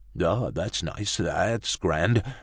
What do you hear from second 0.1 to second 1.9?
"Ah! that's nice, that's